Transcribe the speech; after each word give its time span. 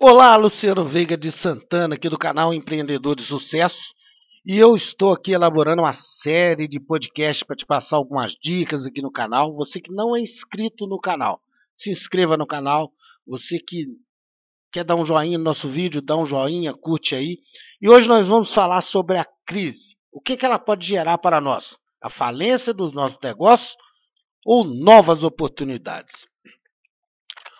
Olá, 0.00 0.36
Luciano 0.36 0.84
Veiga 0.84 1.16
de 1.16 1.32
Santana, 1.32 1.96
aqui 1.96 2.08
do 2.08 2.16
canal 2.16 2.54
Empreendedor 2.54 3.16
de 3.16 3.24
Sucesso. 3.24 3.92
E 4.46 4.56
eu 4.56 4.76
estou 4.76 5.12
aqui 5.12 5.32
elaborando 5.32 5.82
uma 5.82 5.92
série 5.92 6.68
de 6.68 6.78
podcasts 6.78 7.42
para 7.42 7.56
te 7.56 7.66
passar 7.66 7.96
algumas 7.96 8.36
dicas 8.40 8.86
aqui 8.86 9.02
no 9.02 9.10
canal. 9.10 9.56
Você 9.56 9.80
que 9.80 9.90
não 9.90 10.14
é 10.14 10.20
inscrito 10.20 10.86
no 10.86 11.00
canal, 11.00 11.42
se 11.74 11.90
inscreva 11.90 12.36
no 12.36 12.46
canal. 12.46 12.92
Você 13.26 13.58
que 13.58 13.88
quer 14.70 14.84
dar 14.84 14.94
um 14.94 15.04
joinha 15.04 15.36
no 15.36 15.42
nosso 15.42 15.68
vídeo, 15.68 16.00
dá 16.00 16.16
um 16.16 16.24
joinha, 16.24 16.72
curte 16.72 17.16
aí. 17.16 17.38
E 17.82 17.88
hoje 17.88 18.06
nós 18.06 18.28
vamos 18.28 18.54
falar 18.54 18.82
sobre 18.82 19.18
a 19.18 19.26
crise. 19.44 19.96
O 20.12 20.20
que, 20.20 20.36
que 20.36 20.46
ela 20.46 20.60
pode 20.60 20.86
gerar 20.86 21.18
para 21.18 21.40
nós? 21.40 21.76
A 22.00 22.08
falência 22.08 22.72
dos 22.72 22.92
nossos 22.92 23.18
negócios 23.20 23.76
ou 24.46 24.62
novas 24.62 25.24
oportunidades? 25.24 26.24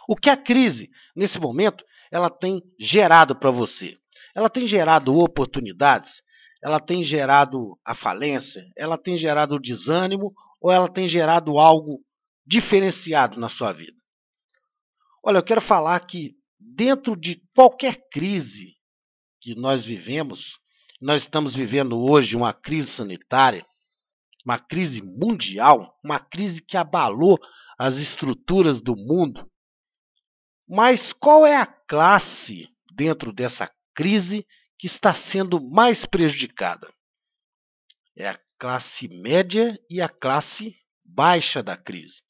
O 0.09 0.15
que 0.15 0.31
a 0.31 0.37
crise, 0.37 0.89
nesse 1.17 1.41
momento, 1.41 1.85
ela 2.11 2.31
tem 2.31 2.63
gerado 2.79 3.37
para 3.37 3.51
você? 3.51 3.97
Ela 4.35 4.49
tem 4.49 4.67
gerado 4.67 5.17
oportunidades? 5.17 6.23
Ela 6.63 6.81
tem 6.81 7.03
gerado 7.05 7.79
a 7.85 7.95
falência? 7.95 8.71
Ela 8.77 8.99
tem 8.99 9.17
gerado 9.17 9.55
o 9.55 9.61
desânimo? 9.61 10.33
Ou 10.61 10.73
ela 10.73 10.89
tem 10.89 11.07
gerado 11.07 11.59
algo 11.59 12.05
diferenciado 12.47 13.39
na 13.39 13.49
sua 13.49 13.73
vida? 13.73 13.97
Olha, 15.23 15.39
eu 15.39 15.43
quero 15.43 15.61
falar 15.61 15.99
que 16.01 16.37
dentro 16.59 17.17
de 17.17 17.43
qualquer 17.55 18.09
crise 18.11 18.75
que 19.41 19.55
nós 19.55 19.85
vivemos, 19.85 20.59
nós 21.01 21.23
estamos 21.23 21.55
vivendo 21.55 22.01
hoje 22.01 22.37
uma 22.37 22.53
crise 22.53 22.89
sanitária, 22.89 23.65
uma 24.45 24.59
crise 24.59 25.03
mundial, 25.03 25.97
uma 26.03 26.19
crise 26.19 26.63
que 26.63 26.77
abalou 26.77 27.39
as 27.79 27.99
estruturas 27.99 28.81
do 28.81 28.97
mundo, 28.97 29.49
mas 30.69 31.13
qual 31.13 31.47
é 31.47 31.57
a 31.57 31.67
classe 31.89 32.69
dentro 32.93 33.33
dessa 33.33 33.69
crise 33.95 34.47
que 34.79 34.87
está 34.87 35.15
sendo 35.15 35.59
mais 35.61 36.05
prejudicada? 36.05 36.93
É 38.15 38.29
a 38.29 38.39
classe 38.59 39.09
média 39.09 39.77
e 39.89 40.03
a 40.03 40.09
classe 40.09 40.77
baixa 41.03 41.63
da 41.63 41.77
crise. 41.77 42.23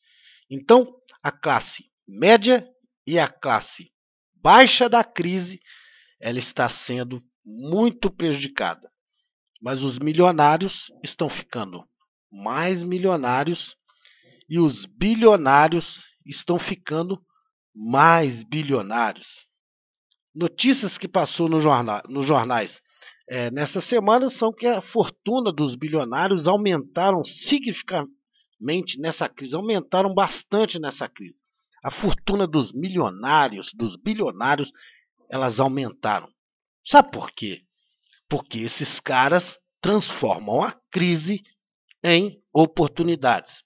Então, 0.48 0.94
a 1.22 1.32
classe 1.32 1.90
média 2.06 2.66
e 3.06 3.18
a 3.18 3.28
classe 3.28 3.92
baixa 4.34 4.88
da 4.88 5.02
crise, 5.02 5.60
ela 6.20 6.38
está 6.38 6.68
sendo 6.68 7.22
muito 7.44 8.10
prejudicada. 8.10 8.90
Mas 9.60 9.82
os 9.82 9.98
milionários 9.98 10.92
estão 11.02 11.28
ficando 11.28 11.84
mais 12.30 12.82
milionários 12.82 13.76
e 14.48 14.60
os 14.60 14.84
bilionários 14.84 16.04
estão 16.24 16.58
ficando 16.58 17.20
mais 17.74 18.44
bilionários. 18.44 19.47
Notícias 20.40 20.96
que 20.96 21.08
passou 21.08 21.48
no 21.48 21.58
nos 22.08 22.24
jornais 22.24 22.80
é, 23.28 23.50
nessa 23.50 23.80
semana 23.80 24.30
são 24.30 24.52
que 24.52 24.68
a 24.68 24.80
fortuna 24.80 25.50
dos 25.50 25.74
bilionários 25.74 26.46
aumentaram 26.46 27.24
significativamente 27.24 29.00
nessa 29.00 29.28
crise, 29.28 29.56
aumentaram 29.56 30.14
bastante 30.14 30.78
nessa 30.78 31.08
crise. 31.08 31.42
A 31.82 31.90
fortuna 31.90 32.46
dos 32.46 32.70
milionários, 32.70 33.72
dos 33.74 33.96
bilionários, 33.96 34.70
elas 35.28 35.58
aumentaram. 35.58 36.28
Sabe 36.84 37.10
por 37.10 37.32
quê? 37.32 37.64
Porque 38.28 38.60
esses 38.60 39.00
caras 39.00 39.58
transformam 39.80 40.62
a 40.62 40.70
crise 40.88 41.42
em 42.00 42.40
oportunidades. 42.52 43.64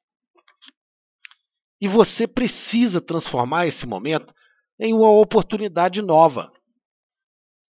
E 1.79 1.87
você 1.87 2.27
precisa 2.27 2.99
transformar 2.99 3.67
esse 3.67 3.85
momento 3.85 4.33
em 4.81 4.95
uma 4.95 5.11
oportunidade 5.11 6.01
nova. 6.01 6.51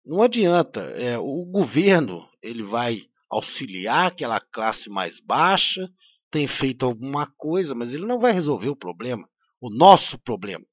Não 0.05 0.21
adianta, 0.21 0.81
é, 0.81 1.17
o 1.17 1.45
governo 1.45 2.27
ele 2.41 2.63
vai 2.63 3.01
auxiliar 3.29 4.07
aquela 4.07 4.39
classe 4.39 4.89
mais 4.89 5.19
baixa, 5.19 5.87
tem 6.31 6.47
feito 6.47 6.85
alguma 6.85 7.27
coisa, 7.37 7.75
mas 7.75 7.93
ele 7.93 8.05
não 8.05 8.19
vai 8.19 8.31
resolver 8.31 8.69
o 8.69 8.75
problema, 8.75 9.27
o 9.59 9.69
nosso 9.69 10.17
problema. 10.17 10.65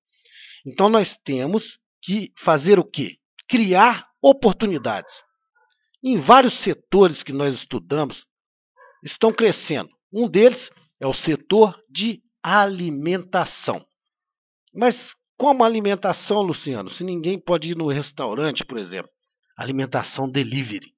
Então 0.67 0.89
nós 0.89 1.17
temos 1.17 1.79
que 2.03 2.33
fazer 2.37 2.79
o 2.79 2.85
quê? 2.85 3.19
Criar 3.49 4.09
oportunidades. 4.23 5.23
Em 6.03 6.19
vários 6.19 6.55
setores 6.55 7.23
que 7.23 7.33
nós 7.33 7.55
estudamos 7.55 8.27
estão 9.03 9.33
crescendo. 9.33 9.91
Um 10.13 10.29
deles 10.29 10.71
é 11.01 11.07
o 11.07 11.13
setor 11.13 11.79
de 11.89 12.23
alimentação. 12.43 13.85
Mas 14.73 15.15
como 15.37 15.65
alimentação, 15.65 16.41
Luciano? 16.41 16.89
Se 16.89 17.05
ninguém 17.05 17.39
pode 17.39 17.71
ir 17.71 17.77
no 17.77 17.89
restaurante, 17.89 18.65
por 18.65 18.79
exemplo, 18.79 19.11
alimentação 19.59 20.31
delivery. 20.31 20.95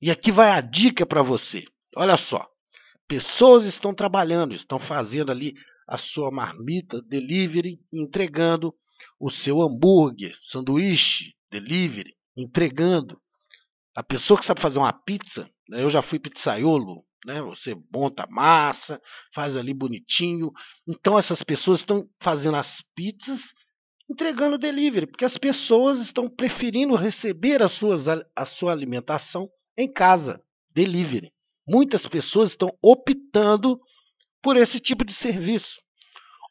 E 0.00 0.10
aqui 0.10 0.32
vai 0.32 0.50
a 0.50 0.60
dica 0.60 1.04
para 1.04 1.22
você. 1.22 1.64
Olha 1.94 2.16
só, 2.16 2.46
pessoas 3.06 3.64
estão 3.64 3.94
trabalhando, 3.94 4.54
estão 4.54 4.78
fazendo 4.78 5.30
ali 5.30 5.54
a 5.86 5.98
sua 5.98 6.30
marmita 6.30 7.02
delivery, 7.02 7.78
entregando 7.92 8.74
o 9.20 9.30
seu 9.30 9.60
hambúrguer, 9.62 10.36
sanduíche 10.42 11.34
delivery, 11.50 12.16
entregando. 12.36 13.20
A 13.94 14.02
pessoa 14.02 14.38
que 14.38 14.46
sabe 14.46 14.60
fazer 14.60 14.78
uma 14.78 14.92
pizza, 14.92 15.50
né, 15.68 15.82
eu 15.82 15.90
já 15.90 16.00
fui 16.00 16.18
pizzaiolo, 16.18 17.04
né? 17.26 17.42
Você 17.42 17.74
monta 17.92 18.24
a 18.24 18.30
massa, 18.30 19.00
faz 19.34 19.56
ali 19.56 19.74
bonitinho. 19.74 20.50
Então 20.86 21.18
essas 21.18 21.42
pessoas 21.42 21.80
estão 21.80 22.08
fazendo 22.20 22.56
as 22.56 22.82
pizzas, 22.94 23.52
entregando 24.08 24.56
delivery, 24.56 25.06
porque 25.06 25.24
as 25.24 25.36
pessoas 25.36 26.00
estão 26.00 26.28
preferindo 26.28 26.94
receber 26.94 27.62
as 27.62 27.72
suas, 27.72 28.06
a 28.08 28.44
sua 28.44 28.72
alimentação 28.72 29.50
em 29.76 29.90
casa, 29.90 30.42
delivery. 30.70 31.32
Muitas 31.66 32.06
pessoas 32.06 32.50
estão 32.50 32.76
optando 32.82 33.78
por 34.42 34.56
esse 34.56 34.80
tipo 34.80 35.04
de 35.04 35.12
serviço. 35.12 35.80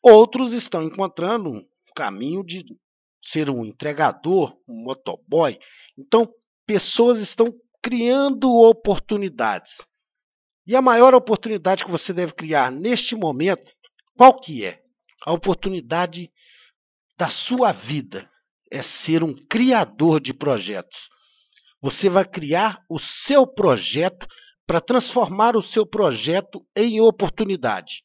Outros 0.03 0.53
estão 0.53 0.84
encontrando 0.84 1.50
um 1.50 1.66
caminho 1.96 2.44
de 2.44 2.63
ser 3.19 3.50
um 3.50 3.66
entregador, 3.66 4.56
um 4.67 4.84
motoboy. 4.84 5.57
Então, 5.97 6.31
pessoas 6.66 7.19
estão 7.19 7.53
criando 7.81 8.50
oportunidades. 8.50 9.78
E 10.67 10.75
a 10.75 10.81
maior 10.81 11.16
oportunidade 11.16 11.84
que 11.84 11.91
você 11.91 12.13
deve 12.13 12.34
criar 12.34 12.72
neste 12.72 13.16
momento, 13.16 13.72
qual 14.16 14.40
que 14.40 14.66
é? 14.66 14.84
A 15.25 15.34
oportunidade 15.34 16.31
da 17.17 17.29
sua 17.29 17.72
vida 17.72 18.29
é 18.72 18.81
ser 18.83 19.23
um 19.23 19.33
criador 19.33 20.19
de 20.19 20.33
projetos. 20.33 21.09
Você 21.81 22.09
vai 22.09 22.25
criar 22.25 22.83
o 22.89 23.00
seu 23.00 23.47
projeto 23.47 24.28
para 24.66 24.81
transformar 24.81 25.55
o 25.55 25.61
seu 25.61 25.85
projeto 25.85 26.66
em 26.75 27.00
oportunidade. 27.00 28.03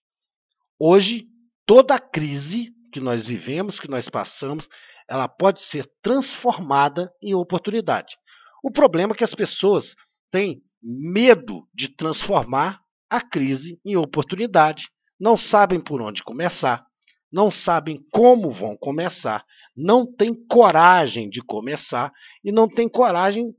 Hoje, 0.78 1.26
toda 1.66 1.96
a 1.96 2.00
crise 2.00 2.72
que 2.92 3.00
nós 3.00 3.24
vivemos, 3.24 3.80
que 3.80 3.90
nós 3.90 4.08
passamos, 4.08 4.68
ela 5.08 5.28
pode 5.28 5.60
ser 5.60 5.90
transformada 6.00 7.12
em 7.20 7.34
oportunidade. 7.34 8.16
O 8.62 8.70
problema 8.70 9.12
é 9.12 9.16
que 9.16 9.24
as 9.24 9.34
pessoas 9.34 9.94
têm 10.30 10.62
medo 10.82 11.68
de 11.74 11.88
transformar 11.88 12.80
a 13.10 13.20
crise 13.20 13.78
em 13.84 13.96
oportunidade, 13.96 14.88
não 15.18 15.36
sabem 15.36 15.80
por 15.80 16.00
onde 16.00 16.22
começar, 16.22 16.84
não 17.32 17.50
sabem 17.50 18.04
como 18.10 18.50
vão 18.50 18.76
começar, 18.76 19.44
não 19.74 20.06
têm 20.06 20.34
coragem 20.34 21.30
de 21.30 21.40
começar 21.40 22.12
e 22.44 22.52
não 22.52 22.68
têm 22.68 22.88
coragem 22.88 23.54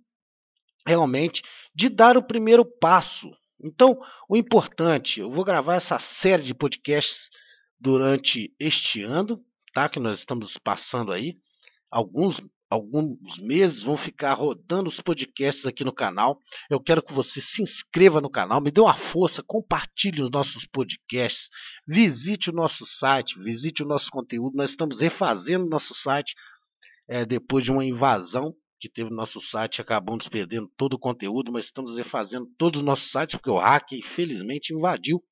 realmente 0.85 1.41
de 1.73 1.89
dar 1.89 2.15
o 2.15 2.23
primeiro 2.23 2.63
passo. 2.63 3.31
Então, 3.59 3.97
o 4.29 4.37
importante, 4.37 5.21
eu 5.21 5.31
vou 5.31 5.43
gravar 5.43 5.75
essa 5.75 5.97
série 5.97 6.43
de 6.43 6.53
podcasts 6.53 7.29
durante 7.79 8.53
este 8.59 9.01
ano, 9.01 9.43
tá? 9.73 9.89
Que 9.89 9.99
nós 9.99 10.19
estamos 10.19 10.57
passando 10.57 11.11
aí, 11.11 11.33
alguns 11.89 12.41
alguns 12.73 13.37
meses 13.37 13.83
vão 13.83 13.95
ficar 13.95 14.33
rodando 14.33 14.89
os 14.89 14.99
podcasts 14.99 15.65
aqui 15.67 15.83
no 15.83 15.93
canal. 15.93 16.41
Eu 16.69 16.79
quero 16.79 17.03
que 17.03 17.13
você 17.13 17.39
se 17.39 17.61
inscreva 17.61 18.19
no 18.19 18.29
canal, 18.29 18.59
me 18.59 18.71
dê 18.71 18.81
uma 18.81 18.95
força, 18.95 19.43
compartilhe 19.43 20.23
os 20.23 20.31
nossos 20.31 20.65
podcasts, 20.65 21.49
visite 21.87 22.49
o 22.49 22.53
nosso 22.53 22.85
site, 22.85 23.39
visite 23.39 23.83
o 23.83 23.85
nosso 23.85 24.09
conteúdo. 24.09 24.57
Nós 24.57 24.71
estamos 24.71 25.01
refazendo 25.01 25.65
o 25.65 25.69
nosso 25.69 25.93
site 25.93 26.33
é, 27.07 27.23
depois 27.23 27.63
de 27.63 27.71
uma 27.71 27.85
invasão 27.85 28.55
que 28.79 28.89
teve 28.89 29.09
no 29.09 29.15
nosso 29.15 29.39
site, 29.39 29.79
acabamos 29.79 30.27
perdendo 30.27 30.69
todo 30.75 30.95
o 30.95 30.99
conteúdo, 30.99 31.51
mas 31.51 31.65
estamos 31.65 31.95
refazendo 31.95 32.51
todos 32.57 32.81
os 32.81 32.85
nossos 32.85 33.09
sites, 33.09 33.35
porque 33.35 33.49
o 33.49 33.57
hacker, 33.57 33.99
infelizmente, 33.99 34.73
invadiu 34.73 35.23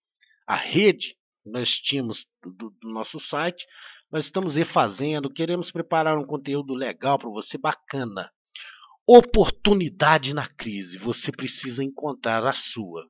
a 0.48 0.56
rede 0.56 1.18
que 1.44 1.50
nós 1.50 1.72
tínhamos 1.72 2.28
do, 2.44 2.70
do 2.70 2.90
nosso 2.90 3.20
site 3.20 3.66
nós 4.12 4.26
estamos 4.26 4.56
refazendo, 4.56 5.32
queremos 5.32 5.72
preparar 5.72 6.18
um 6.18 6.26
conteúdo 6.26 6.74
legal 6.74 7.18
para 7.18 7.30
você, 7.30 7.58
bacana. 7.58 8.30
Oportunidade 9.08 10.34
na 10.34 10.48
crise. 10.48 10.98
Você 10.98 11.32
precisa 11.32 11.84
encontrar 11.84 12.46
a 12.46 12.52
sua. 12.52 13.08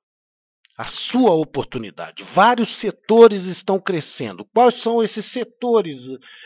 A 0.77 0.85
sua 0.85 1.31
oportunidade. 1.31 2.23
Vários 2.23 2.69
setores 2.69 3.45
estão 3.45 3.79
crescendo. 3.79 4.45
Quais 4.45 4.75
são 4.75 5.03
esses 5.03 5.25
setores? 5.25 5.99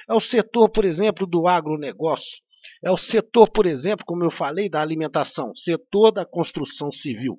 É 0.09 0.13
o 0.13 0.19
setor, 0.19 0.69
por 0.69 0.85
exemplo, 0.85 1.27
do 1.27 1.47
agronegócio. 1.47 2.39
É 2.83 2.89
o 2.89 2.97
setor, 2.97 3.49
por 3.49 3.65
exemplo, 3.65 4.05
como 4.05 4.23
eu 4.23 4.31
falei, 4.31 4.69
da 4.69 4.81
alimentação, 4.81 5.53
setor 5.53 6.11
da 6.11 6.25
construção 6.25 6.91
civil. 6.91 7.37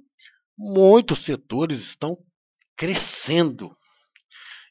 Muitos 0.57 1.21
setores 1.21 1.81
estão 1.81 2.17
crescendo. 2.77 3.77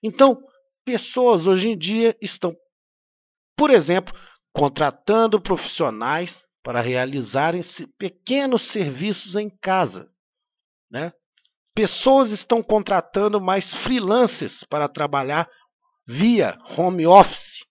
Então, 0.01 0.41
pessoas 0.85 1.47
hoje 1.47 1.69
em 1.69 1.77
dia 1.77 2.15
estão, 2.21 2.55
por 3.57 3.71
exemplo, 3.71 4.13
contratando 4.53 5.41
profissionais 5.41 6.45
para 6.63 6.79
realizarem 6.79 7.61
pequenos 7.97 8.61
serviços 8.61 9.35
em 9.35 9.49
casa. 9.49 10.07
Né? 10.89 11.11
Pessoas 11.73 12.31
estão 12.31 12.63
contratando 12.63 13.41
mais 13.41 13.73
freelancers 13.73 14.63
para 14.63 14.87
trabalhar 14.87 15.49
via 16.07 16.57
home 16.77 17.05
office. 17.05 17.65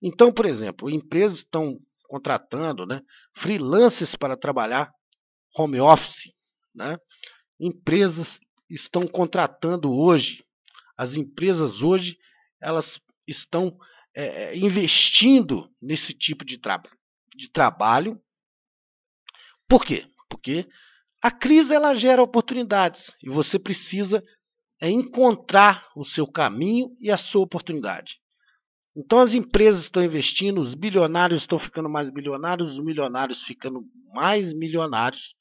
Então, 0.00 0.32
por 0.32 0.46
exemplo, 0.46 0.88
empresas 0.88 1.38
estão 1.38 1.78
contratando 2.08 2.86
né, 2.86 3.00
freelancers 3.34 4.16
para 4.16 4.36
trabalhar 4.36 4.92
home 5.56 5.80
office. 5.80 6.32
Né? 6.74 6.96
Empresas 7.60 8.40
estão 8.70 9.06
contratando 9.06 9.92
hoje, 9.92 10.44
as 10.96 11.16
empresas 11.16 11.82
hoje, 11.82 12.16
elas 12.62 13.00
estão 13.26 13.76
é, 14.14 14.56
investindo 14.56 15.70
nesse 15.80 16.14
tipo 16.14 16.44
de, 16.44 16.58
tra 16.58 16.82
de 17.34 17.48
trabalho. 17.50 18.20
Por 19.68 19.84
quê? 19.84 20.06
Porque 20.28 20.68
a 21.20 21.30
crise 21.30 21.74
ela 21.74 21.94
gera 21.94 22.22
oportunidades 22.22 23.14
e 23.22 23.28
você 23.28 23.58
precisa 23.58 24.22
é 24.80 24.90
encontrar 24.90 25.88
o 25.94 26.04
seu 26.04 26.26
caminho 26.26 26.96
e 27.00 27.08
a 27.08 27.16
sua 27.16 27.42
oportunidade. 27.42 28.20
Então 28.96 29.20
as 29.20 29.32
empresas 29.32 29.82
estão 29.82 30.04
investindo, 30.04 30.60
os 30.60 30.74
bilionários 30.74 31.42
estão 31.42 31.58
ficando 31.58 31.88
mais 31.88 32.10
bilionários, 32.10 32.72
os 32.72 32.84
milionários 32.84 33.42
ficando 33.42 33.88
mais 34.12 34.52
milionários, 34.52 35.36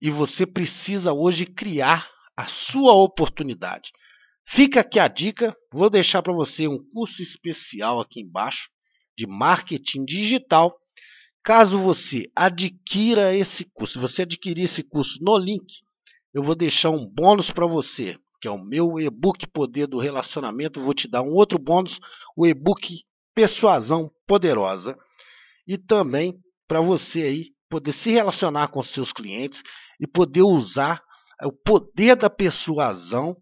e 0.00 0.10
você 0.10 0.46
precisa 0.46 1.12
hoje 1.12 1.46
criar 1.46 2.08
a 2.36 2.46
sua 2.46 2.92
oportunidade. 2.92 3.90
Fica 4.46 4.80
aqui 4.80 4.98
a 4.98 5.08
dica, 5.08 5.56
vou 5.72 5.90
deixar 5.90 6.22
para 6.22 6.32
você 6.32 6.68
um 6.68 6.78
curso 6.92 7.22
especial 7.22 8.00
aqui 8.00 8.20
embaixo 8.20 8.70
de 9.16 9.26
marketing 9.26 10.04
digital 10.04 10.78
Caso 11.44 11.78
você 11.78 12.24
adquira 12.34 13.36
esse 13.36 13.66
curso, 13.66 13.92
se 13.92 13.98
você 13.98 14.22
adquirir 14.22 14.64
esse 14.64 14.82
curso 14.82 15.18
no 15.20 15.36
link, 15.36 15.82
eu 16.32 16.42
vou 16.42 16.54
deixar 16.54 16.88
um 16.88 17.06
bônus 17.06 17.50
para 17.50 17.66
você, 17.66 18.16
que 18.40 18.48
é 18.48 18.50
o 18.50 18.64
meu 18.64 18.98
e-book 18.98 19.46
Poder 19.48 19.86
do 19.86 19.98
Relacionamento. 19.98 20.82
Vou 20.82 20.94
te 20.94 21.06
dar 21.06 21.20
um 21.20 21.34
outro 21.34 21.58
bônus, 21.58 22.00
o 22.34 22.46
e-book 22.46 22.98
Persuasão 23.34 24.10
Poderosa. 24.26 24.96
E 25.66 25.76
também 25.76 26.42
para 26.66 26.80
você 26.80 27.24
aí 27.24 27.50
poder 27.68 27.92
se 27.92 28.10
relacionar 28.10 28.68
com 28.68 28.82
seus 28.82 29.12
clientes 29.12 29.62
e 30.00 30.06
poder 30.06 30.42
usar 30.42 31.04
o 31.42 31.52
poder 31.52 32.16
da 32.16 32.30
persuasão 32.30 33.36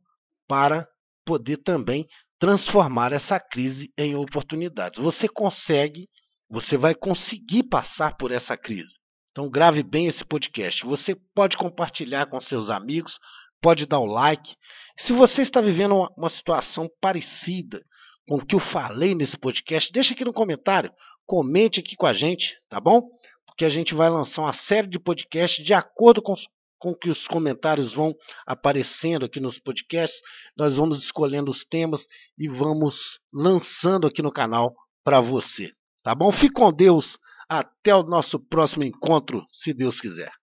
para 0.49 0.89
poder 1.25 1.59
também 1.59 2.07
transformar 2.39 3.13
essa 3.13 3.39
crise 3.39 3.93
em 3.97 4.15
oportunidades. 4.15 5.01
Você 5.01 5.29
consegue 5.29 6.09
você 6.53 6.77
vai 6.77 6.95
conseguir 6.95 7.63
passar 7.63 8.15
por 8.19 8.31
essa 8.31 8.59
crise. 8.59 8.99
Então 9.31 9.49
grave 9.49 9.83
bem 9.83 10.07
esse 10.07 10.23
podcast. 10.23 10.85
Você 10.85 11.15
pode 11.35 11.57
compartilhar 11.57 12.27
com 12.27 12.39
seus 12.43 12.69
amigos, 12.69 13.19
pode 13.59 13.87
dar 13.87 14.01
o 14.01 14.05
like. 14.05 14.55
Se 14.95 15.15
você 15.15 15.41
está 15.41 15.63
vivendo 15.63 15.97
uma, 15.97 16.13
uma 16.15 16.29
situação 16.29 16.91
parecida 17.01 17.83
com 18.29 18.37
o 18.37 18.45
que 18.45 18.55
eu 18.55 18.61
falei 18.61 19.15
nesse 19.15 19.39
podcast, 19.39 19.91
deixa 19.91 20.13
aqui 20.13 20.27
no 20.27 20.33
comentário, 20.33 20.93
comente 21.25 21.81
aqui 21.81 21.97
com 21.97 22.07
a 22.07 22.13
gente, 22.13 22.61
tá 22.69 22.79
bom? 22.79 23.09
Porque 23.47 23.65
a 23.65 23.71
gente 23.71 23.95
vai 23.95 24.11
lançar 24.11 24.43
uma 24.43 24.53
série 24.53 24.89
de 24.89 24.99
podcasts 24.99 25.65
de 25.65 25.73
acordo 25.73 26.21
com, 26.21 26.35
com 26.83 26.93
que 26.93 27.09
os 27.09 27.29
comentários 27.29 27.95
vão 27.95 28.13
aparecendo 28.45 29.25
aqui 29.25 29.39
nos 29.39 29.57
podcasts. 29.57 30.21
Nós 30.57 30.77
vamos 30.77 30.99
escolhendo 30.99 31.49
os 31.49 31.65
temas 31.65 32.09
e 32.37 32.49
vamos 32.49 33.21
lançando 33.33 34.05
aqui 34.05 34.21
no 34.21 34.33
canal 34.33 34.75
para 35.05 35.21
você. 35.21 35.71
Tá 36.03 36.13
bom? 36.13 36.33
Fique 36.33 36.55
com 36.55 36.73
Deus. 36.73 37.17
Até 37.49 37.95
o 37.95 38.03
nosso 38.03 38.41
próximo 38.41 38.83
encontro, 38.83 39.45
se 39.47 39.73
Deus 39.73 40.01
quiser. 40.01 40.42